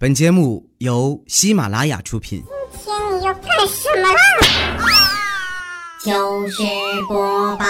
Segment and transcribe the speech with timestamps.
[0.00, 2.44] 本节目由喜马拉雅出品。
[2.70, 4.20] 今天你要干什么啦？
[6.00, 6.62] 糗事
[7.08, 7.64] 播报，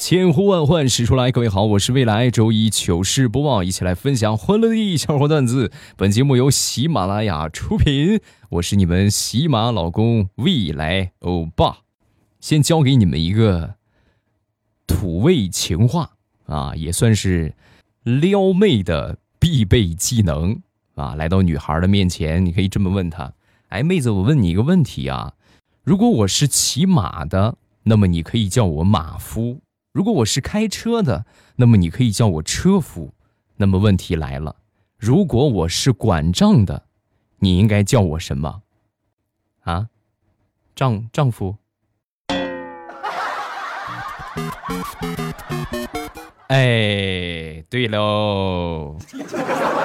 [0.00, 5.70] 千呼万唤始出来，各位好，我是未来周一糗事播报，一起来分享欢乐的笑话段子。
[5.98, 11.80] 本节目由喜马拉雅出品，我是你们喜马老公未来欧巴。
[12.40, 13.74] 先教给你们一个
[14.86, 16.12] 土味情话
[16.46, 17.52] 啊，也算是
[18.02, 20.60] 撩妹的必备技能
[20.94, 21.14] 啊。
[21.14, 23.32] 来到女孩的面前，你可以这么问她
[23.68, 25.34] ：“哎，妹子，我问你一个问题啊，
[25.82, 29.60] 如果我是骑马的，那么你可以叫我马夫；
[29.92, 33.12] 如果我是开车的，那么你可以叫我车夫。
[33.56, 34.56] 那么问题来了，
[34.96, 36.86] 如果我是管账的，
[37.40, 38.62] 你应该叫我什么？
[39.60, 39.88] 啊，
[40.74, 41.56] 丈丈夫？
[46.48, 48.96] 哎，对喽，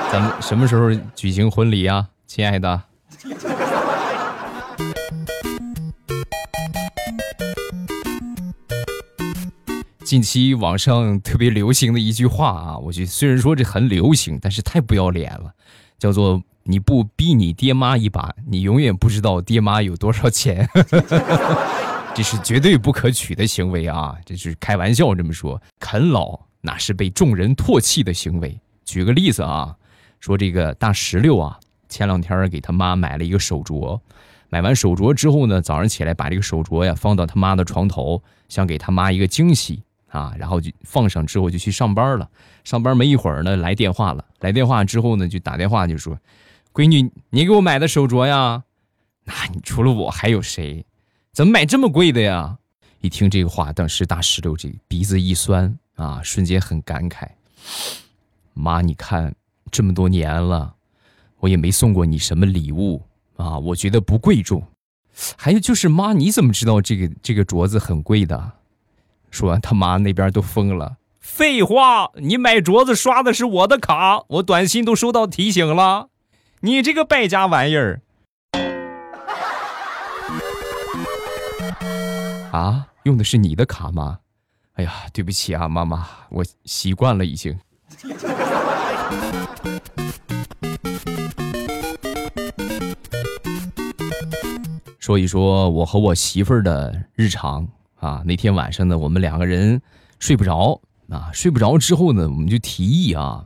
[0.09, 2.81] 咱们什么时候举行婚礼啊，亲爱的？
[10.05, 15.51] 近期网上特别流行的一句话啊，我觉得虽然说这很流行，但是太不要脸了，
[15.99, 20.69] 叫做“你不逼你爹妈一把，你永远不知道爹妈有多少钱”。
[22.15, 24.15] 这是绝对不可取的行为啊！
[24.23, 28.57] 这是开玩笑这么说，啃老那是被众人唾弃的行为。
[28.85, 29.75] 举个例子啊，
[30.21, 33.99] 说这个大石榴啊，前两天给他妈买了一个手镯，
[34.47, 42.29] 买完手镯之后呢，早上起来把这个手镯呀放到他妈的床头，想给他妈一个惊喜啊，然后就放上之后就去上班了。
[42.63, 46.17] 上班没一会儿呢，来电话了，来电话之后呢，就打电话就说
[46.73, 48.63] ：“闺女，你给我买的手镯呀？
[49.25, 50.85] 那你除了我还有谁？”
[51.33, 52.57] 怎么买这么贵的呀？
[53.01, 57.27] 一听这个话，当时大石榴这鼻子一酸啊，瞬间很感慨。
[58.53, 59.35] 妈，你看
[59.71, 60.75] 这么多年了，
[61.39, 63.01] 我也没送过你什么礼物
[63.35, 64.63] 啊，我觉得不贵重。
[65.37, 68.53] 还有就是妈，你怎么知道这个这个镯子很贵的？
[69.29, 70.97] 说完，他妈那边都疯了。
[71.19, 76.09] 废话，你买镯子刷的是我的卡，我短信都收到提醒了。
[76.61, 78.01] 你这个败家玩意儿！
[82.51, 84.19] 啊，用的是你的卡吗？
[84.73, 87.55] 哎呀，对不起啊，妈妈，我习惯了已经。
[94.97, 97.67] 说一说我和我媳妇儿的日常
[97.99, 98.23] 啊。
[98.25, 99.79] 那天晚上呢，我们两个人
[100.17, 103.45] 睡不着啊，睡不着之后呢，我们就提议啊，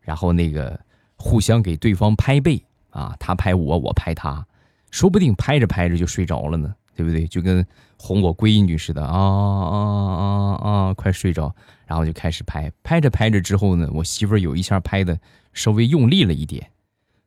[0.00, 0.78] 然后那个
[1.16, 4.46] 互相给对方拍背啊，他拍我，我拍他，
[4.92, 6.72] 说不定拍着拍着就睡着了呢。
[6.98, 7.28] 对不对？
[7.28, 7.64] 就跟
[7.96, 9.78] 哄我闺女似的啊啊
[10.18, 10.94] 啊啊！
[10.94, 11.54] 快睡着，
[11.86, 15.16] 然后就开始拍，拍着拍着之后呢，我媳妇儿有一下拍的
[15.52, 16.72] 稍微用力了一点。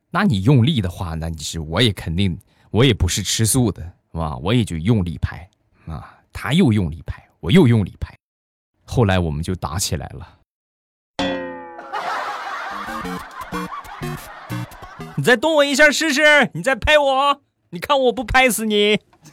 [0.09, 2.37] 那你用力的话，那你是我也肯定，
[2.69, 3.81] 我也不是吃素的，
[4.11, 4.35] 是吧？
[4.43, 5.49] 我也就用力拍
[5.85, 8.13] 啊，他又用力拍，我又用力拍，
[8.83, 10.37] 后来我们就打起来了。
[15.15, 18.99] 你再动我一下试试，你再拍我，你看我不拍死你！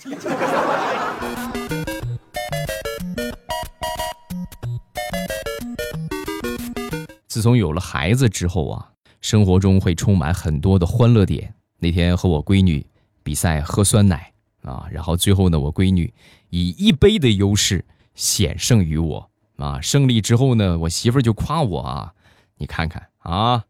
[7.26, 8.90] 自从有了孩子之后啊，
[9.20, 11.54] 生活中会充满很多的欢乐点。
[11.78, 12.84] 那天和我闺女
[13.22, 14.32] 比赛喝酸奶
[14.62, 16.12] 啊，然后最后呢，我闺女
[16.50, 17.84] 以一杯的优势
[18.14, 19.80] 险胜于我啊。
[19.80, 22.12] 胜利之后呢，我媳妇就夸我啊，
[22.56, 23.64] 你看看啊，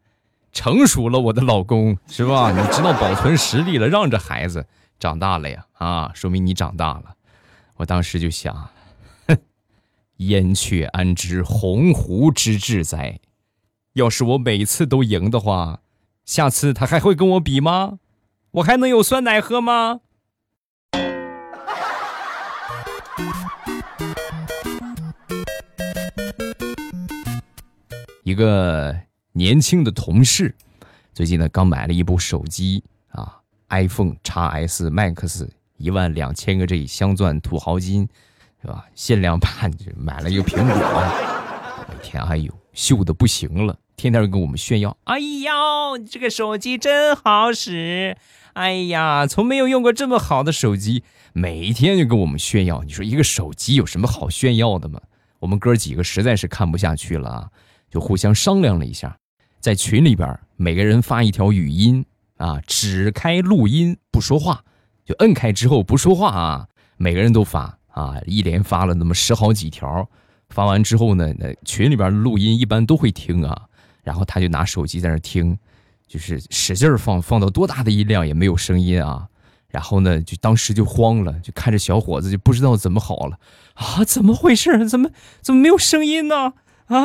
[0.52, 2.50] 成熟了，我的老公是吧？
[2.50, 4.66] 你知道保存实力了，让着孩子。
[4.98, 7.14] 长大了呀，啊，说明你长大了。
[7.76, 8.70] 我当时就想，
[9.28, 9.38] 哼，
[10.19, 13.20] 燕雀安知鸿鹄之志哉？
[13.92, 15.81] 要是我每次都赢的话，
[16.25, 18.00] 下次他还会跟我比吗？
[18.50, 20.00] 我还能有酸奶喝吗？
[28.25, 28.94] 一个
[29.32, 30.54] 年轻的同事，
[31.14, 33.38] 最近呢刚买了一部手机啊。
[33.69, 38.09] iPhone X S Max 一万两千个 G 镶钻土豪金，
[38.62, 38.85] 是吧？
[38.94, 44.97] 限量版买了一个苹果，每天哎呦秀的不行了，天天跟我们炫耀。
[45.05, 48.17] 哎呦，这个手机真好使！
[48.55, 52.82] 哎呀，从没有用过这么好的手机，每一天就跟我们炫耀。
[52.82, 55.00] 你说一个手机有什么好炫耀的吗？
[55.38, 57.49] 我们哥几个实在是看不下去了啊，
[57.88, 59.17] 就互相商量了一下，
[59.61, 62.05] 在群里边每个人发一条语音。
[62.38, 64.64] 啊，只开录音不说话，
[65.05, 66.69] 就摁开之后不说话啊！
[66.96, 70.08] 每个人都发啊，一连发了那么十好几条，
[70.49, 73.67] 发完之后呢，那群里边录音一般都会听啊，
[74.02, 75.58] 然后他就拿手机在那听，
[76.06, 79.29] 就是使劲放，放到多大的音量也没有声音啊。
[79.69, 83.38] 然后呢，就当时就慌了，就看着小伙子就不知道怎么好了
[83.75, 84.88] 啊，怎么回事？
[84.88, 85.11] 怎么
[85.43, 86.55] 怎么没有声音呢？
[86.87, 87.05] 啊！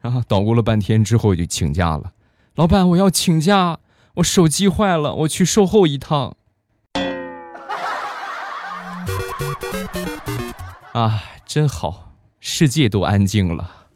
[0.00, 2.12] 然后捣鼓了半天之后就请假了，
[2.54, 3.78] 老板，我要请假，
[4.18, 6.34] 我手机坏了，我去售后一趟。
[10.92, 13.86] 啊，真好，世界都安静了。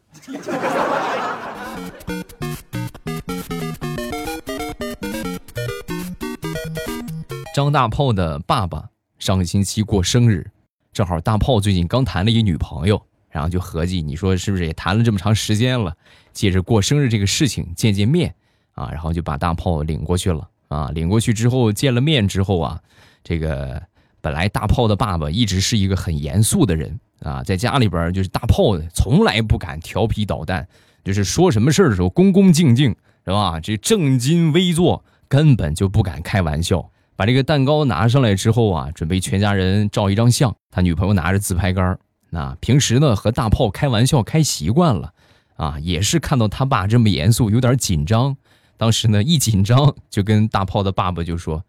[7.53, 10.49] 张大炮的爸爸上个星期过生日，
[10.93, 15.97] 正好大炮最近刚谈了一女朋友，然后就合计，你说是不是也谈了这么长时间了，
[16.31, 18.33] 借着过生日这个事情见见面
[18.73, 20.89] 啊，然后就把大炮领过去了啊。
[20.93, 22.79] 领过去之后见了面之后啊，
[23.23, 23.81] 这个
[24.21, 30.67] 本来大炮的爸爸一直是一个很严肃的人啊，在家里边就是大炮从来不敢调皮捣蛋，
[31.03, 33.59] 就是说什么事儿的时候恭恭敬敬是吧？
[33.59, 36.89] 这正襟危坐，根本就不敢开玩笑。
[37.15, 40.53] 把这个蛋糕拿上来之后啊，准备全家人照一张相。
[40.71, 41.97] 他女朋友拿着自拍杆
[42.31, 45.13] 那平时呢和大炮开玩笑开习惯了，
[45.55, 48.35] 啊，也是看到他爸这么严肃，有点紧张。
[48.77, 51.63] 当时呢一紧张，就跟大炮的爸爸就说：“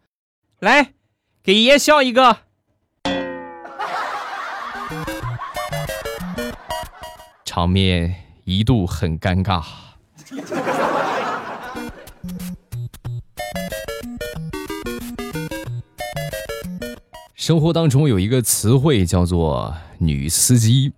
[0.59, 0.93] 来，
[1.43, 2.39] 给爷笑一个。
[7.45, 9.63] ”场面一度很尴尬。
[17.35, 20.93] 生活当中有一个词汇叫做“女司机”。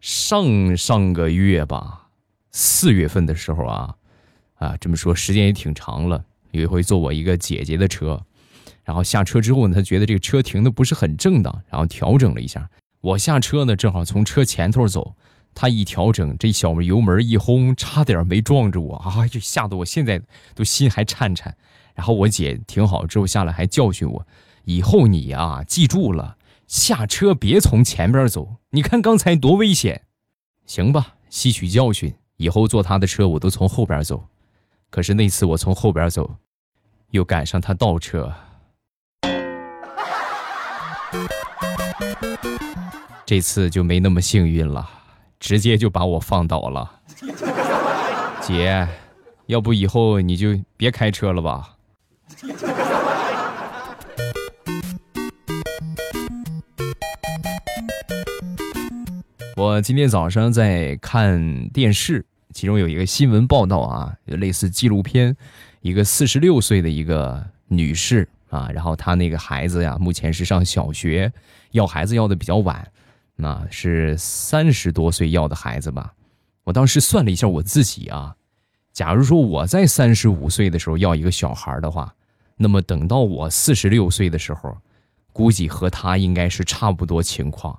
[0.00, 2.08] 上上个月吧，
[2.52, 3.94] 四月份的时候啊，
[4.54, 6.24] 啊，这么说时间也挺长了。
[6.52, 8.24] 有一回坐我一个姐姐的车，
[8.84, 12.70] 然后下车之后呢，她觉得这个车停的不是很正当，然后调整了一下。
[13.00, 15.16] 我下车呢，正好从车前头走，
[15.54, 19.26] 她一调整，这小油门一轰，差点没撞着我啊！
[19.26, 20.22] 就吓得我现在
[20.54, 21.56] 都心还颤颤。
[21.94, 24.26] 然后我姐停好之后下来还教训我。
[24.64, 28.56] 以后你啊，记住了，下车别从前边走。
[28.70, 30.02] 你看刚才多危险，
[30.64, 31.16] 行吧？
[31.28, 34.28] 吸取教训，以后坐他的车我都从后边走。
[34.94, 36.36] 可是那次我从后边走，
[37.10, 38.32] 又赶上他倒车，
[43.26, 44.88] 这次就没那么幸运了，
[45.40, 47.00] 直接就把我放倒了。
[48.40, 48.86] 姐，
[49.46, 51.70] 要不以后你就别开车了吧？
[59.56, 65.36] 我今天早上在看电视，其中有一个新闻报道啊，类似纪录片，
[65.80, 71.30] 一个四十六岁的一个女士啊，然后她那个孩子呀，目前是上小学，
[71.72, 72.88] 要孩子要的比较晚，
[73.34, 76.14] 那是三十多岁要的孩子吧。
[76.62, 78.36] 我当时算了一下我自己啊，
[78.92, 82.14] 假如说我在三十五岁的时候要一个小孩的话，
[82.56, 84.78] 那么等到我四十六岁的时候，
[85.32, 87.76] 估计和她应该是差不多情况。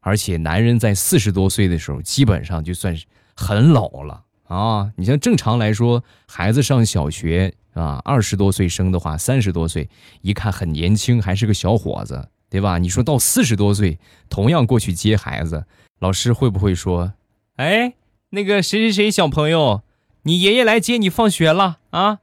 [0.00, 3.04] 而且男人在四十多岁的时候，基本上就算是
[3.34, 4.92] 很老了啊！
[4.96, 9.88] 你像正常来说，孩子上小学啊，二十多岁生的话，三十多岁
[10.20, 12.78] 一看很年轻，还是个小伙子，对吧？
[12.78, 13.98] 你说到四十多岁，
[14.28, 15.64] 同样过去接孩子，
[15.98, 17.14] 老师会不会说
[17.56, 17.94] ：“哎，
[18.30, 19.82] 那个谁谁谁小朋友，
[20.22, 22.20] 你爷爷来接你放学了啊？”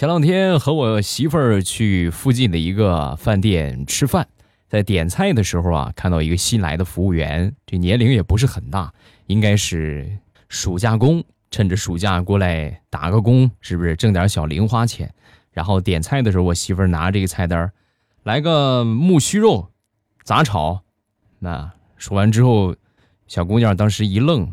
[0.00, 4.26] 前两天和我媳妇儿去附近的一个饭店吃饭，
[4.66, 8.94] 在点菜的时候啊，看到一个新来的服务员，这年龄也不是很大，
[9.26, 10.10] 应该是
[10.48, 15.12] 暑假工，趁着暑假过来打个工，是不是挣点小零花钱？
[15.52, 17.70] 然后点菜的时候，我媳妇儿拿这个菜单，
[18.22, 19.68] 来个木须肉，
[20.24, 20.80] 杂炒。
[21.40, 22.74] 那说完之后，
[23.26, 24.50] 小姑娘当时一愣，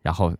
[0.00, 0.32] 然后。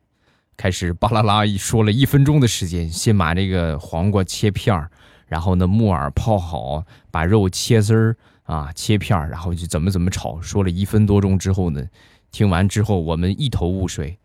[0.56, 4.90] 开始巴拉拉一说了一分钟的时间，先把这个黄瓜切片儿，
[5.26, 10.40] 然后呢木耳泡好，把肉切丝儿啊切片儿，然后就怎么怎么炒。
[10.40, 11.84] 说了一分多钟之后呢，
[12.30, 14.18] 听完之后我们一头雾水，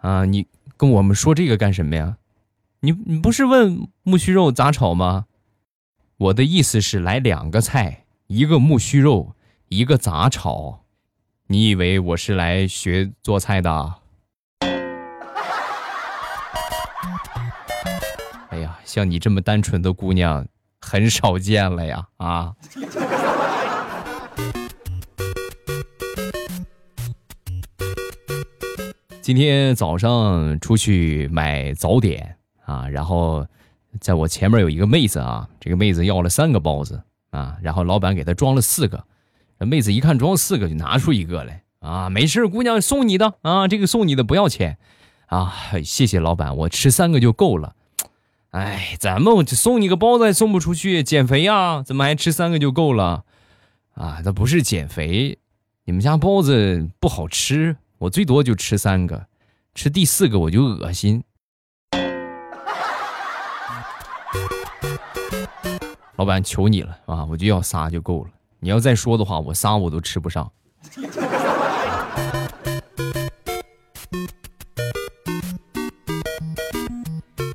[0.00, 0.46] 啊，你
[0.76, 2.16] 跟我们说这个干什么呀？
[2.80, 5.26] 你你不是问木须肉咋炒吗？
[6.16, 9.34] 我的意思是来两个菜，一个木须肉，
[9.68, 10.84] 一个杂炒。
[11.48, 14.01] 你以为我是来学做菜的？
[18.50, 20.46] 哎呀，像你这么单纯的姑娘
[20.80, 22.06] 很少见了呀！
[22.18, 22.54] 啊，
[29.20, 33.46] 今天早上出去买早点啊，然后
[34.00, 39.04] 在我前面有一个妹子啊，这个妹子要了三个包子啊，然后老板给她装了四个，
[39.58, 44.78] 妹子一看装四个，就拿出一个来啊，没事，姑娘送你的啊，这个送你的不要钱
[45.32, 45.50] 啊，
[45.82, 47.74] 谢谢老板，我吃三个就够了。
[48.50, 51.82] 哎，咱们送你个包子也送不出去，减肥呀？
[51.82, 53.24] 怎么还吃三个就够了？
[53.94, 55.38] 啊，那不是减肥，
[55.86, 59.24] 你们家包子不好吃，我最多就吃三个，
[59.74, 61.24] 吃第四个我就恶心。
[66.16, 68.30] 老板，求你了啊，我就要仨就够了。
[68.60, 70.52] 你要再说的话，我仨我都吃不上。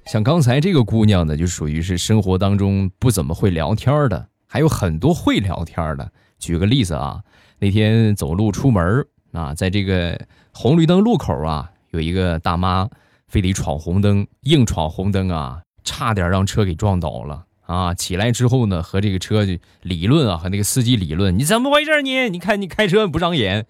[0.07, 6.09] 像刚才这个姑娘呢，就属于是生活当中不怎么会聊天的，还有很多会聊天的。
[6.39, 7.21] 举个例子啊，
[7.59, 10.17] 那天走路出门啊，在这个
[10.53, 12.87] 红绿灯路口啊，有一个大妈
[13.27, 17.43] 非得闯红灯，硬闯红灯啊，差点让车给撞倒了。
[17.65, 22.29] 啊，起来之后呢，和这个车就理论啊，和那个司机理论，你怎么回事你？
[22.29, 23.65] 你看你开车不长眼。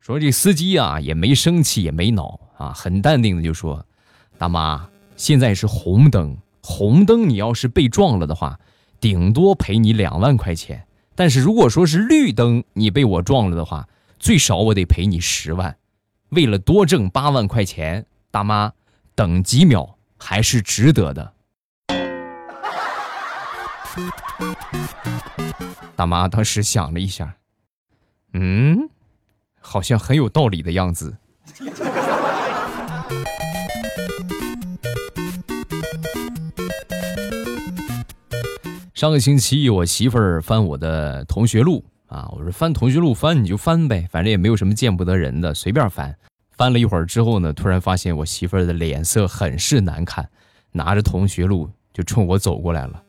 [0.00, 3.86] 说这司机啊也没生气也没恼啊，很淡定的就说
[4.36, 4.86] ：“大妈，
[5.18, 8.60] 现在是红灯，红灯你要是被撞了的话，
[9.00, 10.86] 顶多赔你两万块钱。
[11.16, 13.88] 但是如果说是绿灯你被我撞了的话，
[14.20, 15.76] 最少我得赔你十万。
[16.28, 18.72] 为了多挣八万块钱，大妈
[19.16, 21.32] 等几秒还是值得的。”
[25.96, 27.34] 大妈当时想了一下，
[28.34, 28.88] 嗯，
[29.60, 31.16] 好像很有道理的样子。
[38.98, 46.12] 上个星期，我媳妇儿翻我的同学录啊，我说翻同学录翻你就翻呗，反正也没有什么见不得人的，随便翻。
[46.50, 50.28] 翻了一会儿之后呢，突然发现我媳妇儿的脸色很是难看，
[50.72, 53.00] 拿着同学录就冲我走过来了。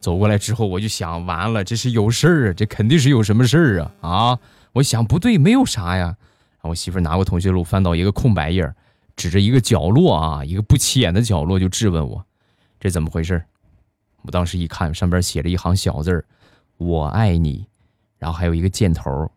[0.00, 4.38] 走过来之后，我就想，完了，这是有事儿啊，这肯定是有什么事儿啊啊！
[4.72, 6.16] 我想不对，没有啥呀。
[6.62, 8.72] 我媳妇儿拿过同学录，翻到一个空白页，
[9.14, 12.24] 指着一个角落啊，一个不起眼的角落，就质问我
[12.80, 13.44] ：“这怎么回事？”
[14.24, 16.24] 我当时一看，上边写着一行小字儿
[16.76, 17.66] ：“我爱你。”
[18.18, 19.30] 然后还有一个箭头。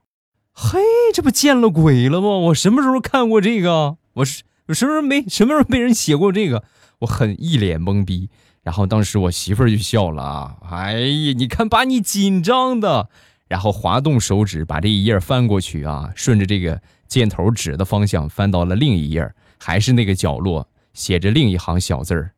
[0.54, 0.80] 嘿，
[1.14, 2.30] 这不见了鬼了吗？
[2.30, 3.98] 我什么时候看过这个？
[4.14, 6.64] 我是我什么时候没什么时候被人写过这个？
[7.00, 8.30] 我很一脸懵逼。
[8.64, 13.10] 然后当时我媳妇儿就笑了啊，哎呀，你看把你紧张的，
[13.48, 22.32] 然后滑动手指把这一页翻过去啊，顺着这个箭头指的方向翻到了另一页，还是那个角落写着另一行小字儿：“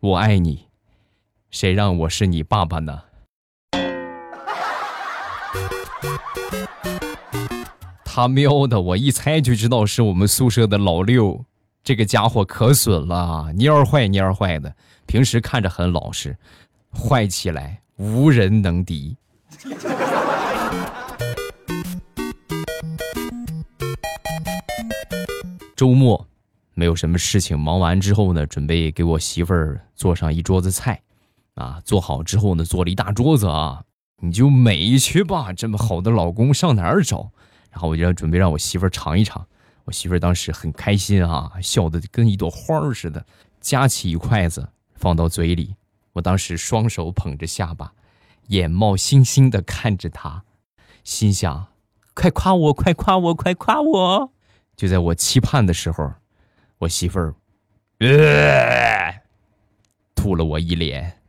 [0.00, 0.67] 我爱你，
[1.50, 3.02] 谁让我是你爸爸呢？”
[8.04, 11.44] 他喵的，我一猜就知道是我们宿舍的老六，
[11.84, 14.74] 这个家伙可损了，蔫坏蔫坏的。
[15.06, 16.36] 平时看着很老实，
[16.92, 19.16] 坏起来无人能敌。
[25.76, 26.26] 周末
[26.74, 31.00] 没有什么事情，忙完之后呢，准备给我媳妇儿做上一桌子菜，
[31.58, 33.84] 啊，做好之后呢，做了一大桌子啊，
[34.22, 37.30] 你就美去吧，这么好的老公上哪儿找？
[37.70, 39.46] 然后我就要准备让我媳妇儿尝一尝，
[39.84, 43.26] 我媳妇儿当时很开心啊，笑得跟一朵花儿似的，
[43.60, 44.68] 夹起一筷子。
[44.94, 45.76] 放到嘴里，
[46.14, 47.92] 我当时双手捧着下巴，
[48.48, 50.42] 眼冒星星的看着他，
[51.04, 51.68] 心想：
[52.14, 54.32] 快夸我，快夸我，快夸我！
[54.74, 56.14] 就在我期盼的时候，
[56.78, 57.34] 我媳妇儿，
[58.00, 59.22] 呃，
[60.16, 61.20] 吐了我一脸。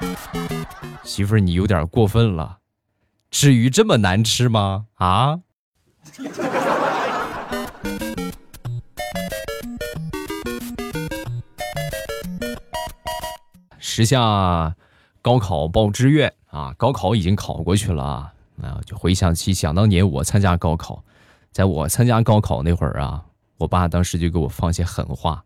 [1.04, 2.58] 媳妇儿，你有点过分了，
[3.30, 4.86] 至于这么难吃吗？
[4.94, 5.40] 啊？
[13.78, 14.74] 时下
[15.22, 21.04] 高考报志愿啊，高考已经考过去了啊，啊，就回想起想当年我参加高考，
[21.52, 23.24] 在我参加高考那会儿啊，
[23.58, 25.44] 我爸当时就给我放些狠话，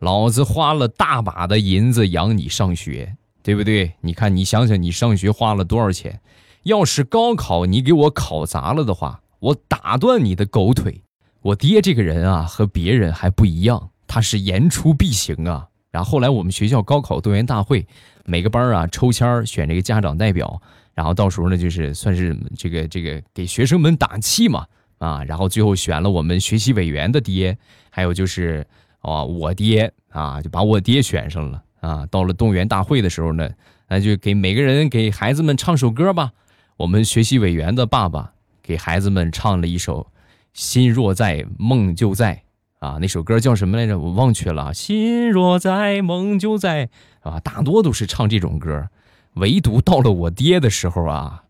[0.00, 3.16] 老子花了大把的银子养你上学，
[3.48, 3.94] 对不对？
[4.02, 6.20] 你看你想想，你上学花了多少钱？
[6.64, 11.00] 要是高考你给我考砸了的话，我打断你的狗腿！
[11.40, 15.66] 我爹这个人啊，和别人还不一样，他是言出必行啊。
[15.90, 17.86] 然后后来我们学校高考动员大会，
[18.26, 20.60] 每个班啊抽签选这个家长代表，
[20.92, 24.66] 然后到时候呢就是算是这个这个给学生们打气嘛
[24.98, 27.56] 啊，然后最后选了我们学习委员的爹，
[27.88, 28.66] 还有就是
[29.00, 32.06] 啊我爹啊就把我爹选上了啊。
[32.06, 33.50] 到了动员大会的时候呢，
[33.88, 36.32] 那就给每个人给孩子们唱首歌吧。
[36.76, 38.32] 我们学习委员的爸爸
[38.62, 40.02] 给孩子们唱了一首
[40.52, 42.34] 《心若在，梦就在》。
[42.78, 43.98] 啊，那首歌叫什么来着？
[43.98, 44.72] 我忘却了。
[44.72, 46.88] 心若在，梦就在，
[47.22, 48.88] 啊，大多都是唱这种歌。
[49.34, 51.42] 唯独到了我爹的时候啊，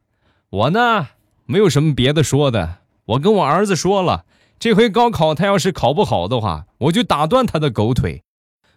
[0.48, 1.08] 我呢
[1.44, 4.24] 没有什么别的说的，我跟我儿子说了，
[4.58, 8.22] 这回高考他要是考不好的话，我就打断他的狗腿。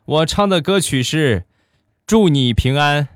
[0.06, 1.42] 我唱的歌曲是
[2.08, 3.08] 《祝你平安》。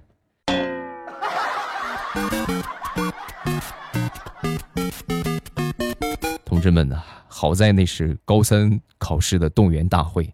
[6.46, 10.32] 同志们呐，好在那是高三考试的动员大会，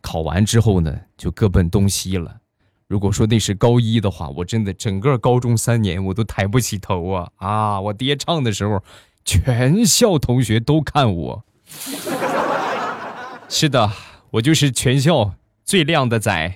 [0.00, 2.36] 考完之后呢，就各奔东西了。
[2.86, 7.28] 如果说那是高一的话，我真的整个高中三年我都抬不起头啊！
[7.36, 8.84] 啊，我爹唱的时候，
[9.24, 11.44] 全校同学都看我。
[13.48, 13.90] 是的，
[14.30, 15.34] 我就是全校
[15.68, 16.54] 最靓的仔。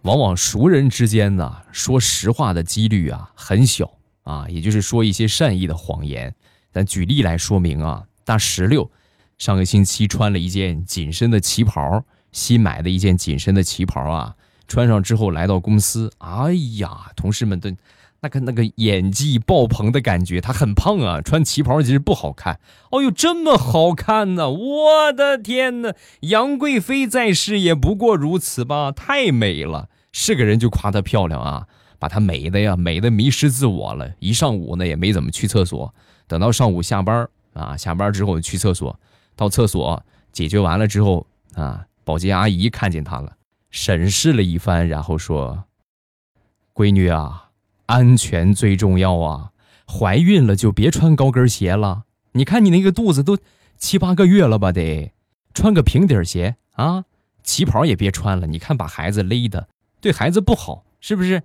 [0.00, 6.34] 往往熟人之间呢，说实话的几率啊很小啊，也就是说一些善意的谎言。
[6.72, 8.90] 咱举例来说明啊，大石榴
[9.36, 14.34] 上个星期穿了一件紧身的旗袍，新买的一件紧身的旗袍啊，
[14.66, 17.70] 穿上之后来到公司，哎呀，同事们都
[18.22, 20.40] 那个那个演技爆棚的感觉。
[20.40, 22.58] 他很胖啊，穿旗袍其实不好看。
[22.90, 24.50] 哦呦，这么好看呢！
[24.50, 28.90] 我的天哪，杨贵妃在世也不过如此吧？
[28.90, 29.88] 太美了。
[30.12, 31.66] 是个人就夸她漂亮啊，
[31.98, 34.12] 把她美的呀，美的迷失自我了。
[34.18, 35.94] 一上午呢也没怎么去厕所，
[36.26, 38.98] 等到上午下班啊，下班之后去厕所，
[39.34, 43.32] 到厕所解决完了之后啊，保洁阿姨看见她了，
[43.70, 45.64] 审视了一番，然后说
[46.74, 47.41] ：“闺女啊，
[47.92, 49.50] 安全最重要啊，
[49.86, 52.04] 怀孕了就别穿高跟鞋了。
[52.32, 53.36] 你看你那个肚子都
[53.76, 54.72] 七八个月了吧？
[54.72, 55.12] 得
[55.52, 57.04] 穿个平底鞋啊，
[57.42, 58.46] 旗袍也别穿了。
[58.46, 59.68] 你看把孩子勒的。”
[60.00, 61.42] 对孩子不好，是不是？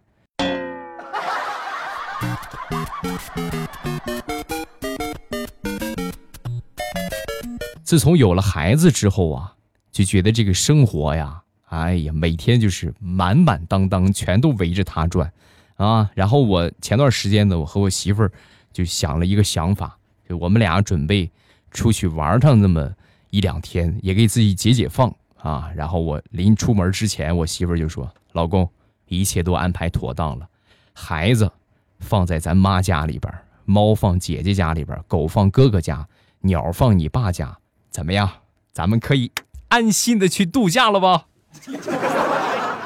[7.84, 9.54] 自从有了孩子之后啊，
[9.92, 15.30] 就觉得这个生活呀，哎呀，每天就是满满当当，全都围着他转，
[15.78, 16.12] 啊。
[16.14, 18.32] 然后我前段时间呢，我和我媳妇儿
[18.74, 21.32] 就想了一个想法，就我们俩准备
[21.72, 22.92] 出去玩上那么
[23.30, 25.72] 一两天，也给自己解解放啊。
[25.76, 28.08] 然后我临出门之前，我媳妇儿就说。
[28.34, 28.70] 老公，
[29.08, 30.48] 一切都安排妥当了，
[30.94, 31.52] 孩子
[32.00, 33.34] 放在咱妈家里边，
[33.66, 36.08] 猫放姐姐家里边，狗放哥哥家，
[36.42, 37.58] 鸟放你爸家，
[37.90, 38.30] 怎么样？
[38.72, 39.32] 咱们可以
[39.70, 41.26] 安心的去度假了吧？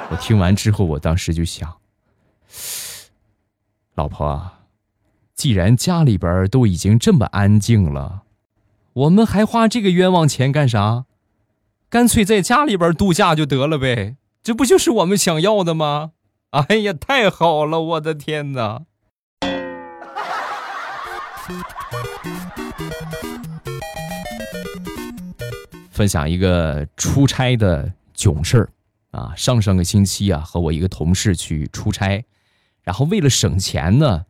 [0.09, 1.75] 我听完之后，我当时就想，
[3.95, 4.51] 老婆，
[5.35, 8.23] 既然家里边都已经这么安静了，
[8.93, 11.05] 我们还花这个冤枉钱干啥？
[11.89, 14.15] 干脆在家里边度假就得了呗。
[14.41, 16.11] 这不就是我们想要的吗？
[16.51, 17.79] 哎呀，太好了！
[17.81, 18.83] 我的天哪！
[25.89, 28.69] 分享一个出差的囧事儿
[29.11, 29.33] 啊！
[29.35, 32.25] 上上个星期啊，和我一个同事去出差，
[32.83, 34.25] 然后为了省钱呢，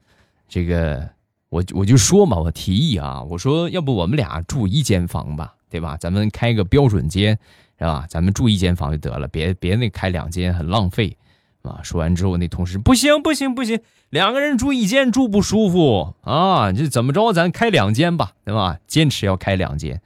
[0.48, 1.10] 这个
[1.50, 5.98] 我我就说嘛，我提议啊，我说要不我们俩住一间房吧，对吧？
[5.98, 7.38] 咱们开个标准间。
[7.82, 8.06] 是吧？
[8.08, 11.18] 咱们住一间房就得了，别别那开两间很浪费，
[11.64, 11.80] 啊！
[11.82, 13.80] 说完之后，那同事不行不行不行，
[14.12, 16.72] 两个人住一间住不舒服啊！
[16.72, 17.34] 这怎么着？
[17.34, 18.78] 咱开两间吧，对吧？
[18.86, 20.00] 坚持要开两间，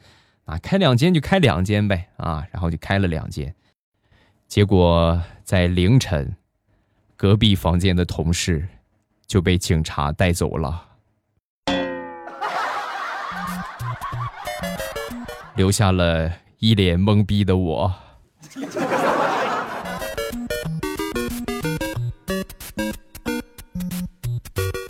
[0.45, 3.53] 啊，开两间就开两间呗，啊，然后就开了两间，
[4.47, 6.34] 结果在凌晨，
[7.17, 8.67] 隔壁房间的同事
[9.25, 10.86] 就被警察带走了，
[15.56, 16.32] 留下了。
[16.60, 17.93] 一脸懵逼的我。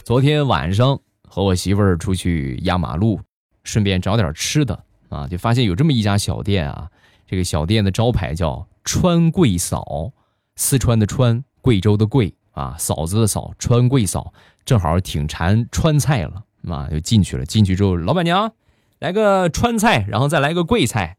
[0.05, 3.19] 昨天晚上和我媳妇儿出去压马路，
[3.63, 6.89] 顺便找点吃的啊，就发现有这么一家小店啊。
[7.27, 10.13] 这个小店的招牌叫“川贵嫂”，
[10.55, 14.31] 四川的川，贵州的贵啊，嫂子的嫂，川贵嫂，
[14.65, 17.43] 正好挺馋川菜了啊，就进去了。
[17.43, 18.53] 进去之后，老板娘
[18.99, 21.17] 来个川菜，然后再来个贵菜。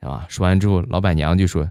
[0.00, 0.24] 啊！
[0.30, 1.70] 说完之后，老板娘就说：“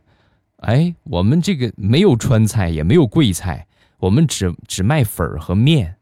[0.61, 3.65] 哎，我们这个没有川菜，也没有贵菜，
[3.97, 5.97] 我们只只卖粉儿和面。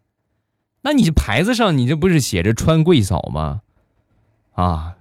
[0.81, 3.61] 那你牌子上，你这不是写着川贵嫂吗？
[4.55, 4.97] 啊，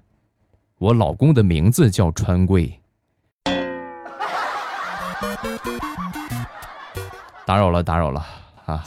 [0.78, 2.81] 我老公的名字叫川贵。
[7.48, 8.26] 打扰了，打扰了
[8.66, 8.84] 啊！”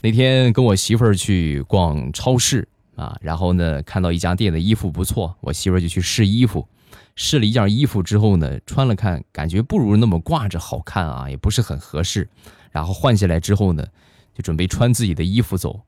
[0.00, 6.68] 那天跟我媳妇儿去逛超市啊，然后呢看到一家店的衣服不错，我媳妇儿就去试衣服，
[7.16, 12.28] 试了一件衣服之后呢，穿了看，感觉不如那么挂着好看啊，也不是很合适，
[12.70, 13.84] 然后换下来之后呢，
[14.32, 15.80] 就准备穿自己的衣服走，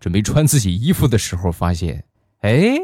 [0.00, 2.04] 准备穿自己衣服的时候，发现
[2.40, 2.78] 哎，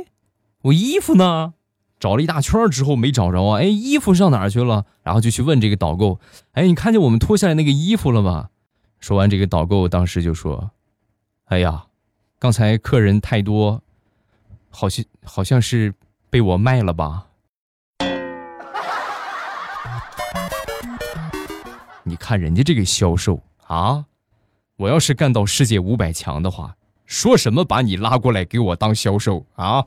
[0.61, 1.55] 我衣服呢？
[2.00, 3.60] 找了一大圈之后没找着啊！
[3.60, 4.86] 哎，衣服上哪儿去了？
[5.02, 6.18] 然后就去问这个导购
[6.52, 8.48] ：“哎，你看见我们脱下来那个衣服了吗？”
[8.98, 10.70] 说完，这个导购当时就说
[11.46, 11.84] ：“哎呀，
[12.38, 13.82] 刚才客人太多，
[14.70, 15.92] 好像好像是
[16.30, 17.26] 被我卖了吧？”
[22.04, 24.06] 你看人家这个销售啊，
[24.76, 29.84] 我要是干到世界五百强的话，说什么把你拉过来给我当销售啊？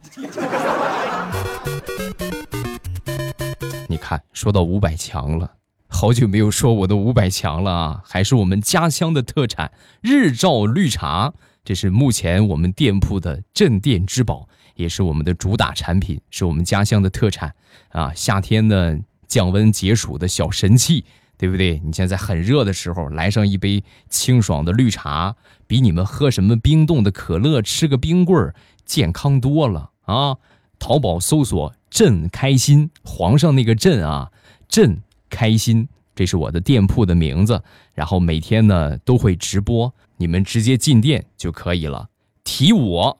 [3.87, 5.51] 你看，说到五百强了，
[5.87, 8.01] 好久没有说我的五百强了啊！
[8.03, 9.71] 还是我们家乡的特产
[10.01, 17.53] 日照绿茶，这是目前我们店铺的镇店之宝，也是我们的主打产品，是我们家乡的特产
[17.89, 18.11] 啊！
[18.15, 18.97] 夏天呢，
[19.27, 21.05] 降温解暑的小神器，
[21.37, 21.79] 对不对？
[21.85, 25.35] 你现在很热的时候，来上一杯清爽的绿茶，
[25.67, 30.37] 比你们喝什么冰冻的可乐、吃个冰棍儿健康多了啊！
[30.83, 31.73] 淘宝搜索。
[31.89, 34.29] 朕开心，皇上那个朕啊，
[34.67, 37.63] 朕开心，这是我的店铺的名字。
[37.93, 42.09] 然后每天呢都会直播，你们直接进店就可以了。
[42.43, 43.17] 提我，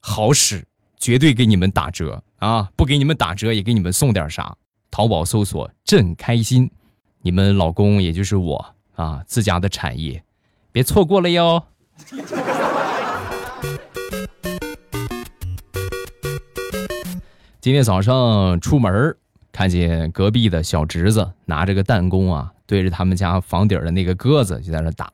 [0.00, 0.66] 好使，
[0.98, 2.70] 绝对给你们打折啊！
[2.76, 4.54] 不给你们打折，也给你们送点啥。
[4.90, 6.70] 淘宝搜索“朕开心”，
[7.22, 10.22] 你们老公也就是我啊，自家的产业，
[10.70, 11.62] 别错过了哟。
[17.62, 19.16] 今天早上出门
[19.52, 25.08] 看见隔壁的小侄子拿着个弹弓啊，对着他们家房顶的那个鸽子就在那打，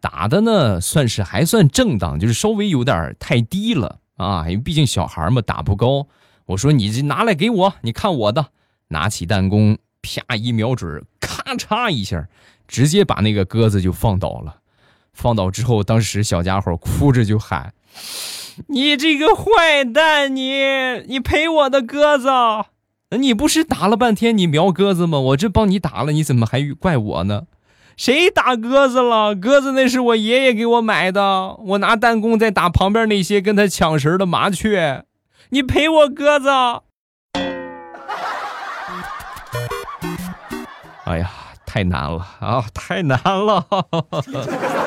[0.00, 6.06] 打的呢算是还算正当，就是稍微有点太低了啊，因为毕竟小孩嘛打不高。
[6.46, 8.46] 我说你这拿来给我，你看我的，
[8.86, 12.28] 拿起弹弓啪一瞄准，咔嚓一下，
[12.68, 14.58] 直接把那个鸽子就放倒了。
[15.12, 17.74] 放倒之后，当时小家伙哭着就喊。
[18.68, 20.62] 你这个坏蛋，你
[21.06, 22.28] 你赔我的鸽子，
[23.18, 25.18] 你不是打了半天你瞄鸽子吗？
[25.18, 27.42] 我这帮你打了，你怎么还怪我呢？
[27.96, 29.34] 谁打鸽子了？
[29.34, 35.04] 鸽子那是我爷爷给我买的，我拿弹弓在打旁边那些跟他抢食的麻雀，
[35.50, 36.48] 你赔我鸽子。
[41.04, 41.30] 哎呀，
[41.66, 43.66] 太难了啊，太难了。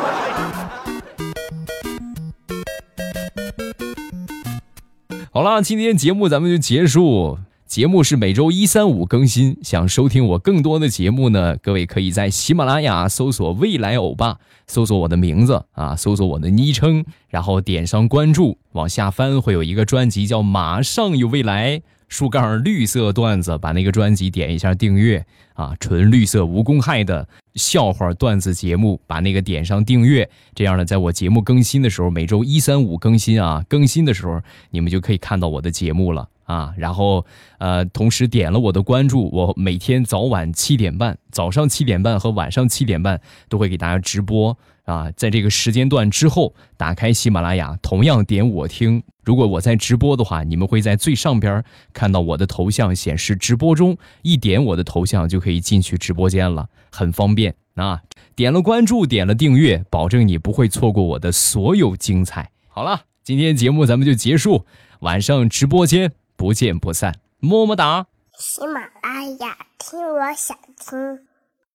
[5.36, 7.38] 好了，今天节目咱们就结束。
[7.68, 9.58] 节目是每周一、三、五更新。
[9.62, 21.80] 想收听我更多的节目呢，各位可以在喜马拉雅搜索“未来欧巴”，搜索我的名字啊，搜索我的昵称，然后点上关注，往下翻会有一个专辑叫《马上有未来》。
[22.08, 34.42] 树杠绿色段子，把那个专辑点一下订阅啊，纯绿色无公害的笑话段子节目，把那个点上订阅，这样呢，在我节目更新的时候，每周一三五更新啊，更新的时候
[34.72, 36.74] 你们就可以看到我的节目了啊。
[36.78, 37.26] 然后
[37.58, 44.58] 呃，同时点了我的关注，我每天早晚七点半，早上七点半和晚上七点半都会给大家直播。
[44.86, 49.04] 啊，在这个时间段之后，打开喜马拉雅，同样点我听。
[49.24, 58.02] 如果我在直播的话，你们会在最上边看到我的头像显示直播中，一点我的头像就可以进去直播间了，很方便啊。
[58.36, 62.52] 点了关注，点了订阅，保证你不会错过我的所有精彩。
[62.68, 64.66] 好了，今天节目咱们就结束，
[65.00, 68.06] 晚上直播间不见不散，么么哒。
[68.38, 71.35] 喜马拉雅听，我想听。